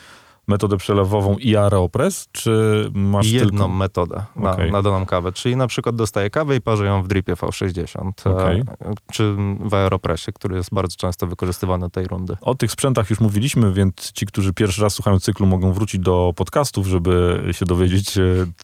metodę 0.47 0.77
przelewową 0.77 1.38
i 1.38 1.55
aeropress, 1.55 2.27
czy 2.31 2.85
masz 2.93 3.31
jedną 3.31 3.50
tylko... 3.50 3.67
metodę 3.67 4.23
na, 4.35 4.51
Okej. 4.51 4.71
na 4.71 4.81
daną 4.81 5.05
kawę. 5.05 5.31
Czyli 5.31 5.55
na 5.55 5.67
przykład 5.67 5.95
dostaję 5.95 6.29
kawę 6.29 6.55
i 6.55 6.62
parzę 6.62 6.85
ją 6.85 7.03
w 7.03 7.07
dripie 7.07 7.33
V60, 7.33 8.33
Okej. 8.33 8.59
e, 8.59 8.93
czy 9.12 9.35
w 9.59 9.73
aeropressie, 9.73 10.33
który 10.33 10.55
jest 10.55 10.73
bardzo 10.73 10.97
często 10.97 11.27
wykorzystywany 11.27 11.89
tej 11.89 12.05
rundy. 12.07 12.38
O 12.41 12.55
tych 12.55 12.71
sprzętach 12.71 13.09
już 13.09 13.19
mówiliśmy, 13.19 13.73
więc 13.73 14.12
ci, 14.12 14.25
którzy 14.25 14.53
pierwszy 14.53 14.81
raz 14.81 14.93
słuchają 14.93 15.19
cyklu, 15.19 15.45
mogą 15.45 15.73
wrócić 15.73 16.01
do 16.01 16.33
podcastów, 16.35 16.88
żeby 16.88 17.43
się 17.51 17.65
dowiedzieć, 17.65 18.17
e, 18.17 18.21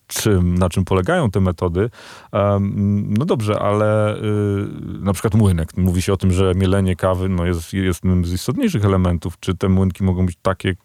czym, 0.07 0.57
na 0.57 0.69
czym 0.69 0.85
polegają 0.85 1.31
te 1.31 1.39
metody. 1.39 1.89
No 3.19 3.25
dobrze, 3.25 3.59
ale 3.59 4.17
y, 4.17 4.21
na 4.99 5.13
przykład 5.13 5.35
młynek. 5.35 5.77
Mówi 5.77 6.01
się 6.01 6.13
o 6.13 6.17
tym, 6.17 6.31
że 6.31 6.53
mielenie 6.55 6.95
kawy 6.95 7.29
no 7.29 7.45
jest, 7.45 7.73
jest 7.73 8.03
jednym 8.03 8.25
z 8.25 8.33
istotniejszych 8.33 8.85
elementów. 8.85 9.39
Czy 9.39 9.55
te 9.55 9.69
młynki 9.69 10.03
mogą 10.03 10.25
być 10.25 10.37
takie, 10.41 10.75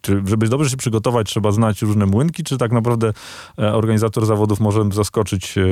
czy 0.00 0.22
żeby 0.26 0.48
dobrze 0.48 0.70
się 0.70 0.76
przygotować, 0.76 1.26
trzeba 1.26 1.52
znać 1.52 1.82
różne 1.82 2.06
młynki, 2.06 2.44
czy 2.44 2.58
tak 2.58 2.72
naprawdę 2.72 3.12
e, 3.58 3.74
organizator 3.74 4.26
zawodów 4.26 4.60
może 4.60 4.84
zaskoczyć 4.92 5.58
e, 5.58 5.62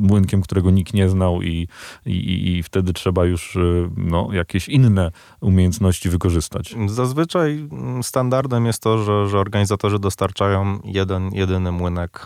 młynkiem, 0.00 0.42
którego 0.42 0.70
nikt 0.70 0.94
nie 0.94 1.08
znał 1.08 1.42
i, 1.42 1.68
i, 2.06 2.56
i- 2.56 2.62
wtedy 2.62 2.92
trzeba 2.92 3.24
już 3.24 3.56
e, 3.56 3.60
no, 3.96 4.28
jakieś 4.32 4.68
inne 4.68 5.10
umiejętności 5.40 6.08
wykorzystać. 6.08 6.74
Zazwyczaj 6.86 7.68
mm, 7.72 8.02
standardem 8.02 8.66
jest 8.66 8.82
to, 8.82 8.98
że, 8.98 9.28
że 9.28 9.38
organizatorzy 9.38 9.98
dostarczają 9.98 10.78
jeden, 10.84 11.30
jedyny 11.34 11.72
młynek, 11.72 12.24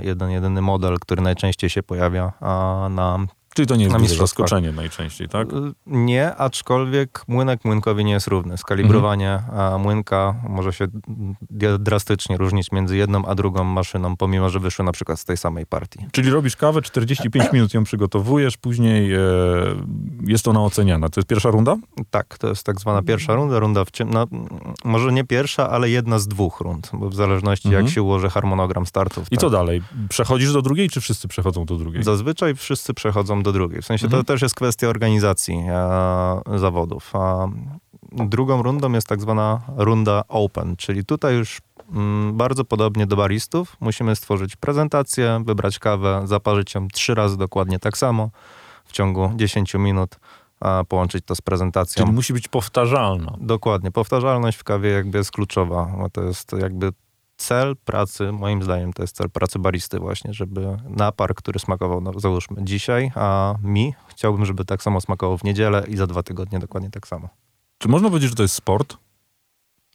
jeden, 0.00 0.30
jedyny 0.30 0.62
model, 0.62 0.98
który 1.00 1.22
najczęściej 1.22 1.70
się 1.70 1.82
pojawia 1.82 2.32
na 2.90 3.26
Czyli 3.58 3.66
to 3.68 3.76
nie 3.76 3.84
jest 3.84 3.96
duże 3.98 4.14
zaskoczenie 4.14 4.72
najczęściej, 4.72 5.28
tak? 5.28 5.52
Y, 5.52 5.72
Nie, 5.86 6.36
aczkolwiek 6.36 7.24
młynek 7.28 7.64
młynkowi 7.64 8.04
nie 8.04 8.12
jest 8.12 8.26
równy. 8.26 8.58
Skalibrowanie 8.58 9.32
Mhm. 9.34 9.60
a, 9.74 9.78
młynka 9.78 10.34
może 10.48 10.72
się 10.72 10.86
drastycznie 11.78 12.36
różnić 12.36 12.72
między 12.72 12.96
jedną 12.96 13.24
a 13.26 13.34
drugą 13.34 13.64
maszyną, 13.64 14.16
pomimo 14.16 14.50
że 14.50 14.60
wyszły 14.60 14.84
na 14.84 14.92
przykład 14.92 15.20
z 15.20 15.24
tej 15.24 15.36
samej 15.36 15.66
partii. 15.66 16.06
Czyli 16.12 16.30
robisz 16.30 16.56
kawę, 16.56 16.82
45 16.82 17.44
minut 17.52 17.74
ją 17.74 17.84
przygotowujesz, 17.84 18.56
później 18.56 19.14
e, 19.14 19.18
jest 20.26 20.48
ona 20.48 20.60
oceniana. 20.64 21.08
To 21.08 21.20
jest 21.20 21.28
pierwsza 21.28 21.50
runda? 21.50 21.76
Tak, 22.10 22.38
to 22.38 22.48
jest 22.48 22.64
tak 22.64 22.80
zwana 22.80 23.02
pierwsza 23.02 23.34
runda, 23.34 23.58
runda 23.58 23.84
w 23.84 23.90
ciem... 23.90 24.10
no, 24.10 24.26
może 24.84 25.12
nie 25.12 25.24
pierwsza, 25.24 25.70
ale 25.70 25.90
jedna 25.90 26.18
z 26.18 26.28
dwóch 26.28 26.60
rund, 26.60 26.90
bo 26.92 27.08
w 27.10 27.14
zależności 27.14 27.68
Mhm. 27.68 27.84
jak 27.84 27.94
się 27.94 28.02
ułoży 28.02 28.30
harmonogram 28.30 28.86
startów. 28.86 29.26
I 29.30 29.36
tak. 29.36 29.40
co 29.40 29.50
dalej? 29.50 29.82
Przechodzisz 30.08 30.52
do 30.52 30.62
drugiej, 30.62 30.88
czy 30.90 31.00
wszyscy 31.00 31.28
przechodzą 31.28 31.64
do 31.64 31.76
drugiej? 31.76 32.02
Zazwyczaj 32.02 32.54
wszyscy 32.54 32.94
przechodzą 32.94 33.42
do 33.42 33.47
drugiej. 33.52 33.82
W 33.82 33.86
sensie 33.86 34.06
Mhm. 34.06 34.22
to 34.22 34.32
też 34.32 34.42
jest 34.42 34.54
kwestia 34.54 34.88
organizacji 34.88 35.54
e, 35.68 36.58
zawodów. 36.58 37.16
A 37.16 37.48
drugą 38.12 38.62
rundą 38.62 38.92
jest 38.92 39.06
tak 39.06 39.20
zwana 39.20 39.60
runda 39.76 40.22
open, 40.28 40.76
czyli 40.76 41.04
tutaj 41.04 41.34
już 41.34 41.60
mm, 41.92 42.36
bardzo 42.36 42.64
podobnie 42.64 43.06
do 43.06 43.16
baristów 43.16 43.76
musimy 43.80 44.16
stworzyć 44.16 44.56
prezentację, 44.56 45.42
wybrać 45.44 45.78
kawę, 45.78 46.22
zaparzyć 46.24 46.74
ją 46.74 46.88
trzy 46.88 47.14
razy 47.14 47.36
dokładnie 47.36 47.78
tak 47.78 47.98
samo 47.98 48.30
w 48.84 48.92
ciągu 48.92 49.32
10 49.36 49.74
minut, 49.74 50.16
a 50.60 50.84
połączyć 50.88 51.24
to 51.24 51.34
z 51.34 51.40
prezentacją. 51.40 52.04
Czyli 52.04 52.14
musi 52.14 52.32
być 52.32 52.48
powtarzalna. 52.48 53.36
Dokładnie. 53.40 53.90
Powtarzalność 53.90 54.58
w 54.58 54.64
kawie 54.64 54.90
jakby 54.90 55.18
jest 55.18 55.30
kluczowa. 55.30 55.92
Bo 55.98 56.10
to 56.10 56.22
jest 56.22 56.52
jakby 56.52 56.92
cel 57.38 57.76
pracy, 57.76 58.32
moim 58.32 58.62
zdaniem 58.62 58.92
to 58.92 59.02
jest 59.02 59.16
cel 59.16 59.30
pracy 59.30 59.58
baristy 59.58 59.98
właśnie, 59.98 60.34
żeby 60.34 60.76
napar, 60.88 61.34
który 61.34 61.58
smakował, 61.58 62.00
no, 62.00 62.12
załóżmy 62.16 62.64
dzisiaj, 62.64 63.10
a 63.14 63.54
mi 63.62 63.94
chciałbym, 64.08 64.46
żeby 64.46 64.64
tak 64.64 64.82
samo 64.82 65.00
smakował 65.00 65.38
w 65.38 65.44
niedzielę 65.44 65.84
i 65.88 65.96
za 65.96 66.06
dwa 66.06 66.22
tygodnie 66.22 66.58
dokładnie 66.58 66.90
tak 66.90 67.08
samo. 67.08 67.28
Czy 67.78 67.88
można 67.88 68.08
powiedzieć, 68.08 68.30
że 68.30 68.36
to 68.36 68.42
jest 68.42 68.54
sport? 68.54 68.96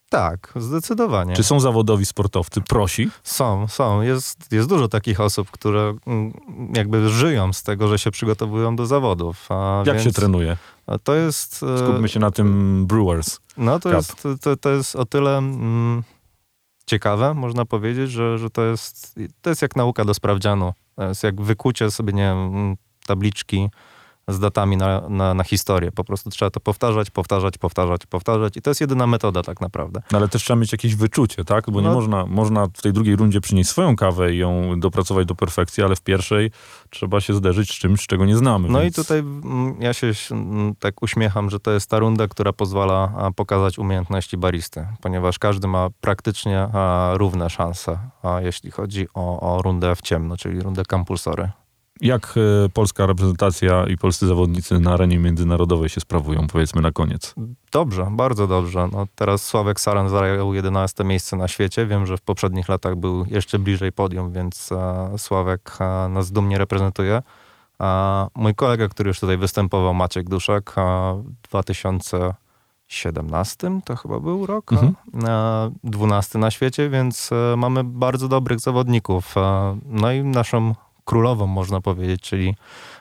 Tak, 0.10 0.54
zdecydowanie. 0.56 1.36
Czy 1.36 1.44
są 1.44 1.60
zawodowi 1.60 2.06
sportowcy 2.06 2.62
prosi? 2.62 3.10
Są, 3.24 3.68
są. 3.68 4.02
Jest, 4.02 4.52
jest 4.52 4.70
dużo 4.70 4.88
takich 4.88 5.20
osób, 5.20 5.52
które 5.52 5.94
mm, 6.08 6.34
jakby 6.76 7.10
żyją 7.10 7.54
z 7.54 7.64
tego, 7.64 7.88
że 7.88 8.00
się 8.00 8.12
przygotowują 8.12 8.76
do 8.76 8.86
zawodów. 8.86 9.50
Jak 9.86 10.00
się 10.00 10.12
trenuje? 10.12 10.58
To 11.04 11.16
jest... 11.16 11.64
e, 11.64 11.78
Skupmy 11.78 12.10
się 12.10 12.20
na 12.20 12.32
tym 12.32 12.86
Brewers. 12.86 13.40
No 13.58 13.80
to 13.80 13.90
Cup. 13.90 13.98
jest, 13.98 14.42
to, 14.42 14.58
to 14.58 14.70
jest 14.70 14.96
o 14.96 15.06
tyle 15.06 15.38
mm, 15.38 16.04
ciekawe, 16.86 17.34
można 17.34 17.66
powiedzieć, 17.66 18.12
że, 18.12 18.38
że 18.38 18.50
to, 18.50 18.66
jest, 18.66 19.16
to 19.42 19.50
jest 19.50 19.62
jak 19.62 19.76
nauka 19.76 20.06
do 20.06 20.14
sprawdzianu. 20.14 20.74
To 20.96 21.04
jest 21.04 21.24
jak 21.24 21.42
wykucie 21.42 21.92
sobie, 21.92 22.14
nie 22.14 22.24
wiem, 22.24 22.78
tabliczki 23.06 23.70
z 24.28 24.40
datami 24.40 24.78
na, 24.78 25.10
na, 25.10 25.34
na 25.34 25.44
historię. 25.44 25.92
Po 25.92 26.04
prostu 26.04 26.30
trzeba 26.30 26.52
to 26.52 26.60
powtarzać, 26.60 27.10
powtarzać, 27.10 27.58
powtarzać, 27.58 28.06
powtarzać 28.06 28.58
i 28.58 28.62
to 28.62 28.70
jest 28.70 28.82
jedyna 28.82 29.08
metoda 29.08 29.44
tak 29.44 29.62
naprawdę. 29.62 30.02
No 30.12 30.18
ale 30.18 30.28
też 30.28 30.44
trzeba 30.44 30.60
mieć 30.60 30.72
jakieś 30.72 30.96
wyczucie, 30.96 31.46
tak? 31.46 31.72
Bo 31.72 31.82
nie 31.82 31.88
No. 31.88 31.94
można, 31.94 32.26
można 32.26 32.68
w 32.74 32.82
tej 32.82 32.94
drugiej 32.94 33.16
rundzie 33.16 33.42
przynieść 33.42 33.70
swoją 33.70 33.96
kawę 33.96 34.34
i 34.34 34.38
ją 34.38 34.80
dopracować 34.80 35.28
do 35.28 35.36
perfekcji, 35.36 35.84
ale 35.84 35.96
w 35.96 36.02
pierwszej 36.02 36.52
trzeba 36.90 37.22
się 37.22 37.34
zderzyć 37.34 37.70
z 37.72 37.74
czymś, 37.74 38.08
czego 38.08 38.26
nie 38.26 38.38
znamy. 38.38 38.70
No 38.70 38.80
więc... 38.82 38.94
i 38.94 39.02
tutaj 39.02 39.20
mm, 39.20 39.76
ja 39.80 39.94
się 39.94 40.12
mm, 40.32 40.76
tak 40.76 41.02
uśmiecham, 41.02 41.50
że 41.50 41.60
to 41.60 41.72
jest 41.72 41.90
ta 41.90 42.00
runda, 42.00 42.28
która 42.28 42.54
pozwala 42.54 43.32
pokazać 43.36 43.80
umiejętności 43.80 44.38
baristy, 44.38 44.88
ponieważ 45.02 45.40
każdy 45.40 45.68
ma 45.68 45.90
praktycznie 46.02 46.68
równe 47.14 47.50
szanse, 47.50 48.00
a, 48.24 48.42
jeśli 48.42 48.72
chodzi 48.72 49.08
o, 49.14 49.56
o 49.56 49.62
rundę 49.62 49.96
w 49.96 50.02
ciemno, 50.02 50.38
czyli 50.38 50.62
rundę 50.62 50.84
compulsory. 50.90 51.50
Jak 52.02 52.36
e, 52.66 52.70
polska 52.70 53.06
reprezentacja 53.06 53.86
i 53.88 53.98
polscy 53.98 54.28
zawodnicy 54.28 54.80
na 54.80 54.94
arenie 54.94 55.20
międzynarodowej 55.20 55.90
się 55.90 56.02
sprawują, 56.02 56.48
powiedzmy 56.48 56.82
na 56.82 56.92
koniec? 56.92 57.36
Dobrze, 57.72 58.08
bardzo 58.12 58.48
dobrze. 58.48 58.90
No, 58.92 59.08
teraz 59.16 59.44
Sławek 59.46 59.80
Saran 59.80 60.10
zajął 60.10 60.54
11 60.54 61.04
miejsce 61.04 61.36
na 61.36 61.48
świecie. 61.48 61.86
Wiem, 61.86 62.06
że 62.06 62.18
w 62.18 62.22
poprzednich 62.22 62.70
latach 62.70 62.96
był 62.96 63.26
jeszcze 63.26 63.60
bliżej 63.60 63.92
podium, 63.92 64.32
więc 64.32 64.72
e, 64.72 65.10
Sławek 65.18 65.78
e, 65.80 66.10
nas 66.10 66.32
dumnie 66.32 66.58
reprezentuje. 66.58 67.22
A 67.80 68.28
mój 68.36 68.56
kolega, 68.56 68.88
który 68.88 69.08
już 69.08 69.20
tutaj 69.20 69.38
występował, 69.38 69.94
Maciek 69.94 70.30
Duszek, 70.30 70.74
w 71.44 71.48
2017 71.50 73.82
to 73.86 73.96
chyba 73.96 74.20
był 74.20 74.46
rok, 74.46 74.72
Mhm. 74.74 74.96
e, 75.26 75.72
12 75.84 76.40
na 76.40 76.52
świecie, 76.52 76.90
więc 76.90 77.30
mamy 77.58 77.84
bardzo 77.84 78.28
dobrych 78.28 78.60
zawodników. 78.60 79.36
No 79.86 80.12
i 80.12 80.24
naszą 80.24 80.76
królową, 81.06 81.48
można 81.48 81.82
powiedzieć, 81.82 82.22
czyli 82.22 82.56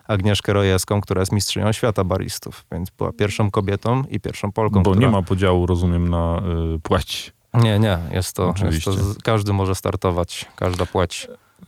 Agnieszkę 0.09 0.52
Rojewską, 0.52 1.00
która 1.00 1.21
jest 1.21 1.32
mistrzynią 1.32 1.73
świata 1.73 2.04
baristów, 2.04 2.64
więc 2.73 2.90
była 2.90 3.12
pierwszą 3.12 3.50
kobietą 3.50 4.02
i 4.11 4.21
pierwszą 4.21 4.52
Polką. 4.52 4.82
Bo 4.82 4.90
która... 4.90 5.06
nie 5.06 5.12
ma 5.12 5.23
podziału, 5.23 5.66
rozumiem, 5.66 6.09
na 6.09 6.42
y, 6.76 6.78
płeć. 6.78 7.32
Nie, 7.54 7.78
nie, 7.78 7.99
jest 8.11 8.37
to, 8.37 8.54
jest 8.71 8.85
to 8.85 8.92
każdy 9.25 9.52
może 9.52 9.75
startować, 9.75 10.47
każda 10.56 10.87
płeć. 10.87 11.28
Y, 11.62 11.64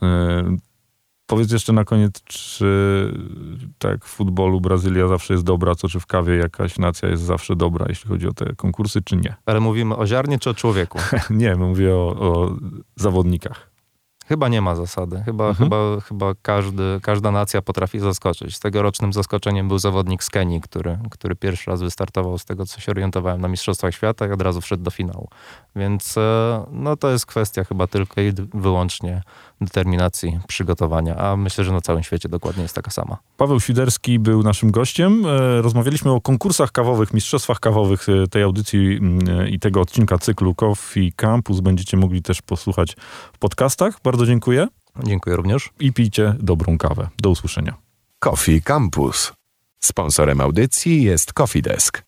powiedz 1.27 1.51
jeszcze 1.51 1.73
na 1.73 1.83
koniec, 1.83 2.23
czy 2.23 3.13
tak 3.79 4.05
w 4.05 4.09
futbolu 4.09 4.61
Brazylia 4.61 5.07
zawsze 5.07 5.33
jest 5.33 5.45
dobra, 5.45 5.75
co 5.75 5.89
czy 5.89 5.99
w 5.99 6.05
kawie 6.05 6.35
jakaś 6.35 6.77
nacja 6.77 7.09
jest 7.09 7.23
zawsze 7.23 7.55
dobra, 7.55 7.85
jeśli 7.89 8.09
chodzi 8.09 8.27
o 8.27 8.33
te 8.33 8.55
konkursy, 8.55 9.01
czy 9.01 9.17
nie? 9.17 9.35
Ale 9.45 9.59
mówimy 9.59 9.95
o 9.95 10.07
ziarnie 10.07 10.39
czy 10.39 10.49
o 10.49 10.53
człowieku? 10.53 10.99
nie, 11.29 11.55
mówię 11.55 11.95
o, 11.95 12.15
o 12.19 12.55
zawodnikach. 12.95 13.74
Chyba 14.27 14.47
nie 14.47 14.61
ma 14.61 14.75
zasady. 14.75 15.21
Chyba, 15.25 15.47
Mhm. 15.49 15.69
chyba, 15.69 16.01
chyba 16.01 16.33
każdy, 16.41 16.99
każda 17.01 17.31
nacja 17.31 17.61
potrafi 17.61 17.99
zaskoczyć. 17.99 18.55
Z 18.55 18.59
tegorocznym 18.59 19.13
zaskoczeniem 19.13 19.67
był 19.67 19.79
zawodnik 19.79 20.23
z 20.23 20.29
Kenii, 20.29 20.61
który, 20.61 20.97
który 21.11 21.35
pierwszy 21.35 21.71
raz 21.71 21.81
wystartował 21.81 22.37
z 22.37 22.45
tego, 22.45 22.65
co 22.65 22.79
się 22.81 22.91
orientowałem 22.91 23.41
na 23.41 23.47
Mistrzostwach 23.47 23.93
Świata 23.93 24.27
i 24.27 24.31
od 24.31 24.41
razu 24.41 24.61
wszedł 24.61 24.83
do 24.83 24.91
finału. 24.91 25.29
Więc 25.75 26.17
e, 26.17 26.65
no, 26.71 26.95
to 26.97 27.09
jest 27.09 27.25
kwestia 27.25 27.63
chyba 27.63 27.87
tylko 27.87 28.21
i 28.21 28.33
wyłącznie 28.53 29.21
determinacji, 29.61 30.39
przygotowania, 30.47 31.15
a 31.15 31.37
myślę, 31.37 31.63
że 31.63 31.71
na 31.71 31.81
całym 31.81 32.03
świecie 32.03 32.29
dokładnie 32.29 32.63
jest 32.63 32.75
taka 32.75 32.91
sama. 32.91 33.17
Paweł 33.37 33.59
Świderski 33.59 34.19
był 34.19 34.43
naszym 34.43 34.71
gościem. 34.71 35.25
E, 35.25 35.61
Rozmawialiśmy 35.61 36.11
o 36.11 36.21
konkursach 36.21 36.71
kawowych, 36.71 37.13
mistrzostwach 37.13 37.59
kawowych 37.59 38.05
e, 38.09 38.27
tej 38.27 38.43
audycji 38.43 38.97
mm, 39.01 39.47
i 39.49 39.59
tego 39.59 39.81
odcinka 39.81 40.17
cyklu 40.17 40.55
Coffee 40.55 41.13
Campus. 41.15 41.59
Będziecie 41.59 41.97
mogli 41.97 42.21
też 42.21 42.41
posłuchać 42.41 42.95
w 43.33 43.37
podcastach. 43.39 43.99
Bardzo 44.15 44.25
dziękuję 44.25 44.67
Dziękuję 45.03 45.35
również. 45.35 45.69
i 45.79 45.93
pijcie 45.93 46.35
dobrą 46.39 46.77
kawę. 46.77 47.09
Do 47.17 47.29
usłyszenia. 47.29 47.73
Coffee 48.19 48.61
Campus. 48.61 49.33
Sponsorem 49.79 50.41
audycji 50.41 51.03
jest 51.03 51.33
Coffee 51.33 51.61
Desk. 51.61 52.04